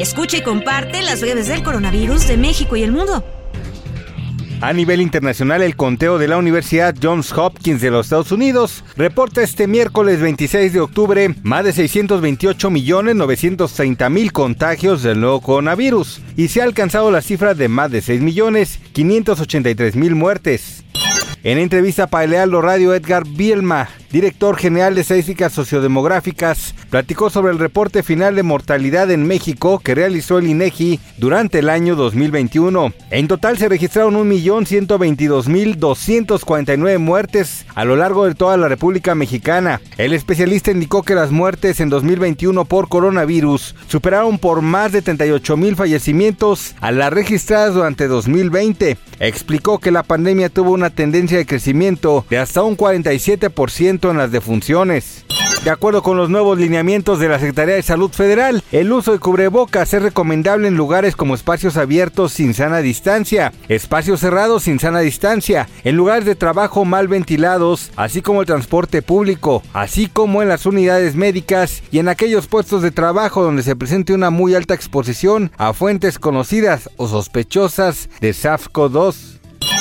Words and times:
Escucha 0.00 0.38
y 0.38 0.42
comparte 0.42 1.02
las 1.02 1.20
redes 1.20 1.48
del 1.48 1.62
coronavirus 1.62 2.26
de 2.26 2.38
México 2.38 2.74
y 2.74 2.82
el 2.82 2.90
mundo. 2.90 3.22
A 4.62 4.72
nivel 4.72 5.02
internacional, 5.02 5.60
el 5.60 5.76
conteo 5.76 6.16
de 6.16 6.26
la 6.26 6.38
Universidad 6.38 6.94
Johns 7.02 7.36
Hopkins 7.36 7.82
de 7.82 7.90
los 7.90 8.06
Estados 8.06 8.32
Unidos 8.32 8.82
reporta 8.96 9.42
este 9.42 9.66
miércoles 9.66 10.20
26 10.20 10.72
de 10.72 10.80
octubre 10.80 11.34
más 11.42 11.64
de 11.64 11.74
628.930.000 11.74 14.32
contagios 14.32 15.02
del 15.02 15.20
nuevo 15.20 15.42
coronavirus 15.42 16.22
y 16.34 16.48
se 16.48 16.62
ha 16.62 16.64
alcanzado 16.64 17.10
la 17.10 17.20
cifra 17.20 17.52
de 17.52 17.68
más 17.68 17.90
de 17.90 18.00
6.583.000 18.00 20.14
muertes. 20.14 20.82
En 21.42 21.58
entrevista 21.58 22.06
para 22.06 22.26
Lealdo 22.26 22.62
Radio, 22.62 22.94
Edgar 22.94 23.24
Bielma, 23.26 23.90
director 24.10 24.56
general 24.56 24.94
de 24.94 25.02
Estadísticas 25.02 25.52
Sociodemográficas, 25.52 26.74
platicó 26.90 27.30
sobre 27.30 27.52
el 27.52 27.58
reporte 27.58 28.02
final 28.02 28.34
de 28.34 28.42
mortalidad 28.42 29.10
en 29.10 29.26
México 29.26 29.78
que 29.78 29.94
realizó 29.94 30.38
el 30.38 30.48
INEGI 30.48 31.00
durante 31.18 31.58
el 31.60 31.68
año 31.68 31.96
2021. 31.96 32.92
En 33.10 33.28
total 33.28 33.58
se 33.58 33.68
registraron 33.68 34.14
1.122.249 34.14 36.98
muertes 36.98 37.66
a 37.74 37.84
lo 37.84 37.96
largo 37.96 38.24
de 38.26 38.34
toda 38.34 38.56
la 38.56 38.68
República 38.68 39.14
Mexicana. 39.14 39.80
El 39.98 40.12
especialista 40.12 40.70
indicó 40.70 41.02
que 41.02 41.14
las 41.14 41.30
muertes 41.30 41.80
en 41.80 41.90
2021 41.90 42.64
por 42.64 42.88
coronavirus 42.88 43.74
superaron 43.86 44.38
por 44.38 44.62
más 44.62 44.92
de 44.92 45.04
38.000 45.04 45.76
fallecimientos 45.76 46.74
a 46.80 46.90
las 46.90 47.12
registradas 47.12 47.74
durante 47.74 48.08
2020. 48.08 48.96
Explicó 49.20 49.78
que 49.78 49.90
la 49.90 50.02
pandemia 50.02 50.48
tuvo 50.48 50.72
una 50.72 50.90
tendencia 50.90 51.38
de 51.38 51.46
crecimiento 51.46 52.24
de 52.30 52.38
hasta 52.38 52.62
un 52.62 52.76
47% 52.76 53.99
en 54.08 54.18
las 54.18 54.30
defunciones. 54.30 55.26
De 55.64 55.68
acuerdo 55.68 56.02
con 56.02 56.16
los 56.16 56.30
nuevos 56.30 56.56
lineamientos 56.56 57.18
de 57.18 57.28
la 57.28 57.38
Secretaría 57.38 57.74
de 57.74 57.82
Salud 57.82 58.10
Federal, 58.10 58.64
el 58.72 58.90
uso 58.92 59.12
de 59.12 59.18
cubrebocas 59.18 59.92
es 59.92 60.00
recomendable 60.00 60.68
en 60.68 60.76
lugares 60.76 61.16
como 61.16 61.34
espacios 61.34 61.76
abiertos 61.76 62.32
sin 62.32 62.54
sana 62.54 62.78
distancia, 62.78 63.52
espacios 63.68 64.20
cerrados 64.20 64.62
sin 64.62 64.78
sana 64.78 65.00
distancia, 65.00 65.68
en 65.84 65.96
lugares 65.96 66.24
de 66.24 66.34
trabajo 66.34 66.86
mal 66.86 67.08
ventilados, 67.08 67.90
así 67.96 68.22
como 68.22 68.40
el 68.40 68.46
transporte 68.46 69.02
público, 69.02 69.62
así 69.74 70.06
como 70.06 70.40
en 70.40 70.48
las 70.48 70.64
unidades 70.64 71.14
médicas 71.14 71.82
y 71.90 71.98
en 71.98 72.08
aquellos 72.08 72.46
puestos 72.46 72.80
de 72.80 72.90
trabajo 72.90 73.42
donde 73.42 73.62
se 73.62 73.76
presente 73.76 74.14
una 74.14 74.30
muy 74.30 74.54
alta 74.54 74.72
exposición 74.72 75.52
a 75.58 75.74
fuentes 75.74 76.18
conocidas 76.18 76.88
o 76.96 77.06
sospechosas 77.06 78.08
de 78.22 78.30
SARS-CoV-2. 78.30 79.39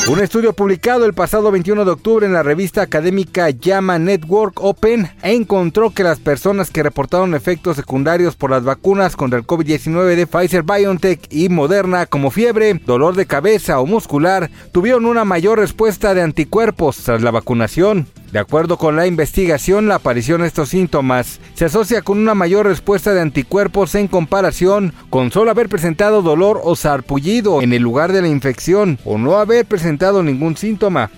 Un 0.10 0.20
estudio 0.20 0.54
publicado 0.54 1.06
el 1.06 1.14
pasado 1.14 1.52
21 1.52 1.86
de 1.86 1.92
octubre 1.92 2.26
en 2.26 2.34
la 2.34 2.42
revista 2.42 2.82
académica 2.82 3.52
Llama 3.52 4.00
Network 4.00 4.60
Open 4.60 5.08
encontró 5.22 5.92
que 5.92 6.02
las 6.02 6.18
personas 6.18 6.72
que 6.72 6.82
reportaron 6.82 7.36
efectos 7.36 7.76
secundarios 7.76 8.36
por 8.36 8.50
las 8.50 8.64
vacunas 8.64 9.16
contra 9.16 9.38
el 9.38 9.46
COVID-19 9.46 10.16
de 10.16 10.26
Pfizer 10.26 10.64
BioNTech 10.64 11.28
y 11.30 11.50
Moderna 11.50 12.08
como 12.08 12.32
fiebre, 12.32 12.74
dolor 12.88 13.16
de 13.16 13.28
cabeza 13.28 13.80
o 13.80 13.86
muscular 13.86 14.50
tuvieron 14.72 15.06
una 15.06 15.26
mayor 15.26 15.60
respuesta 15.60 16.16
de 16.16 16.24
anticuerpos 16.24 16.98
tras 17.04 17.22
la 17.22 17.30
vacunación. 17.30 18.08
De 18.32 18.38
acuerdo 18.38 18.78
con 18.78 18.96
la 18.96 19.08
investigación, 19.08 19.88
la 19.88 19.96
aparición 19.96 20.42
de 20.42 20.48
estos 20.48 20.70
síntomas 20.70 21.40
se 21.56 21.66
asocia 21.66 22.04
con 22.04 22.20
una 22.20 22.36
mayor 22.36 22.68
respuesta 22.68 23.14
de 23.14 23.22
anticuerpos 23.22 23.96
en 23.96 24.08
comparación 24.08 24.94
con 25.10 25.32
solo 25.32 25.50
haber 25.50 25.68
presentado 25.68 26.22
dolor 26.22 26.62
o 26.64 26.76
sarpullido 26.76 27.64
en 27.64 27.74
el 27.74 27.82
lugar 27.82 28.14
de 28.14 28.22
la 28.22 28.28
infección 28.28 29.00
o 29.04 29.18
no 29.18 29.38
haber 29.38 29.66
presentado 29.66 30.22
ningún 30.22 30.58
síntoma. 30.58 31.10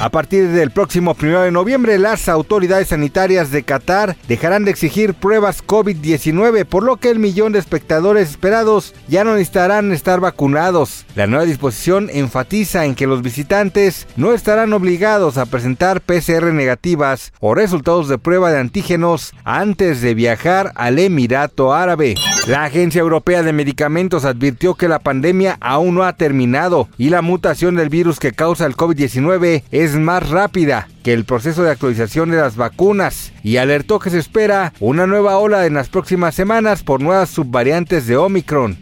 A 0.00 0.10
partir 0.10 0.46
del 0.50 0.70
próximo 0.70 1.16
1 1.20 1.40
de 1.40 1.50
noviembre, 1.50 1.98
las 1.98 2.28
autoridades 2.28 2.88
sanitarias 2.88 3.50
de 3.50 3.64
Qatar 3.64 4.16
dejarán 4.28 4.64
de 4.64 4.70
exigir 4.70 5.12
pruebas 5.12 5.66
COVID-19, 5.66 6.66
por 6.66 6.84
lo 6.84 6.98
que 6.98 7.10
el 7.10 7.18
millón 7.18 7.50
de 7.50 7.58
espectadores 7.58 8.30
esperados 8.30 8.94
ya 9.08 9.24
no 9.24 9.32
necesitarán 9.32 9.90
estar 9.90 10.20
vacunados. 10.20 11.04
La 11.16 11.26
nueva 11.26 11.46
disposición 11.46 12.10
enfatiza 12.12 12.84
en 12.84 12.94
que 12.94 13.08
los 13.08 13.22
visitantes 13.22 14.06
no 14.14 14.34
estarán 14.34 14.72
obligados 14.72 15.36
a 15.36 15.46
presentar 15.46 16.00
PCR 16.00 16.52
negativas 16.52 17.32
o 17.40 17.56
resultados 17.56 18.08
de 18.08 18.18
prueba 18.18 18.52
de 18.52 18.60
antígenos 18.60 19.32
antes 19.42 20.00
de 20.00 20.14
viajar 20.14 20.70
al 20.76 21.00
Emirato 21.00 21.74
Árabe. 21.74 22.14
La 22.46 22.64
Agencia 22.64 23.00
Europea 23.00 23.42
de 23.42 23.52
Medicamentos 23.52 24.24
advirtió 24.24 24.74
que 24.74 24.88
la 24.88 25.00
pandemia 25.00 25.58
aún 25.60 25.96
no 25.96 26.04
ha 26.04 26.14
terminado 26.14 26.88
y 26.96 27.10
la 27.10 27.20
mutación 27.20 27.74
del 27.74 27.90
virus 27.90 28.18
que 28.18 28.32
causa 28.32 28.64
el 28.64 28.74
COVID-19 28.74 29.64
es 29.88 29.96
más 29.98 30.28
rápida 30.28 30.88
que 31.02 31.14
el 31.14 31.24
proceso 31.24 31.62
de 31.62 31.70
actualización 31.70 32.30
de 32.30 32.36
las 32.36 32.56
vacunas 32.56 33.32
y 33.42 33.56
alertó 33.56 33.98
que 33.98 34.10
se 34.10 34.18
espera 34.18 34.74
una 34.80 35.06
nueva 35.06 35.38
ola 35.38 35.64
en 35.64 35.74
las 35.74 35.88
próximas 35.88 36.34
semanas 36.34 36.82
por 36.82 37.00
nuevas 37.00 37.30
subvariantes 37.30 38.06
de 38.06 38.16
Omicron. 38.16 38.76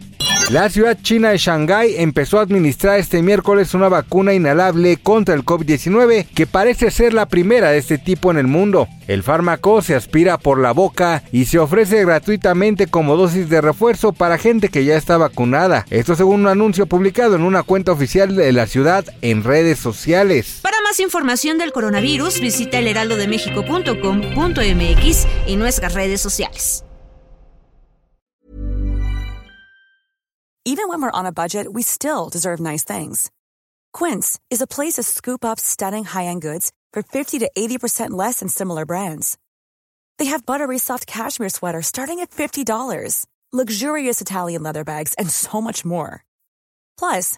La 0.49 0.69
ciudad 0.69 0.97
china 1.01 1.31
de 1.31 1.37
Shanghái 1.37 1.95
empezó 1.97 2.39
a 2.39 2.43
administrar 2.43 2.99
este 2.99 3.21
miércoles 3.21 3.73
una 3.73 3.89
vacuna 3.89 4.33
inhalable 4.33 4.95
contra 4.95 5.35
el 5.35 5.43
COVID-19 5.43 6.25
que 6.33 6.47
parece 6.47 6.89
ser 6.89 7.13
la 7.13 7.25
primera 7.25 7.71
de 7.71 7.79
este 7.79 7.97
tipo 7.97 8.31
en 8.31 8.37
el 8.37 8.47
mundo. 8.47 8.87
El 9.07 9.23
fármaco 9.23 9.81
se 9.81 9.93
aspira 9.93 10.37
por 10.37 10.59
la 10.59 10.71
boca 10.71 11.21
y 11.33 11.45
se 11.45 11.59
ofrece 11.59 12.05
gratuitamente 12.05 12.87
como 12.87 13.17
dosis 13.17 13.49
de 13.49 13.59
refuerzo 13.59 14.13
para 14.13 14.37
gente 14.37 14.69
que 14.69 14.85
ya 14.85 14.95
está 14.95 15.17
vacunada. 15.17 15.85
Esto 15.89 16.15
según 16.15 16.41
un 16.41 16.47
anuncio 16.47 16.85
publicado 16.85 17.35
en 17.35 17.41
una 17.41 17.63
cuenta 17.63 17.91
oficial 17.91 18.33
de 18.37 18.53
la 18.53 18.67
ciudad 18.67 19.03
en 19.21 19.43
redes 19.43 19.79
sociales. 19.79 20.61
Más 20.87 20.99
información 21.01 21.57
del 21.57 21.73
coronavirus, 21.73 22.39
visita 22.39 22.79
elheraldodemexico.com.mx 22.79 25.27
y 25.47 25.57
nuestras 25.57 25.93
redes 25.93 26.21
sociales. 26.21 26.83
Even 30.63 30.87
when 30.89 31.01
we're 31.01 31.11
on 31.11 31.25
a 31.25 31.31
budget, 31.31 31.67
we 31.71 31.81
still 31.81 32.29
deserve 32.29 32.59
nice 32.59 32.83
things. 32.83 33.31
Quince 33.93 34.37
is 34.49 34.61
a 34.61 34.67
place 34.67 34.95
to 34.95 35.03
scoop 35.03 35.45
up 35.45 35.59
stunning 35.59 36.03
high-end 36.03 36.41
goods 36.41 36.73
for 36.93 37.01
50 37.01 37.39
to 37.39 37.49
80% 37.57 38.11
less 38.11 38.39
than 38.39 38.49
similar 38.49 38.85
brands. 38.85 39.37
They 40.19 40.25
have 40.25 40.45
buttery 40.45 40.77
soft 40.77 41.07
cashmere 41.07 41.49
sweaters 41.49 41.87
starting 41.87 42.19
at 42.19 42.31
$50, 42.31 43.25
luxurious 43.53 44.19
Italian 44.19 44.63
leather 44.63 44.83
bags, 44.83 45.13
and 45.17 45.29
so 45.29 45.61
much 45.61 45.85
more. 45.85 46.25
Plus, 46.97 47.37